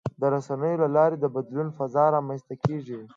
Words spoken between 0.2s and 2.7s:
رسنیو له لارې د بدلون فضا رامنځته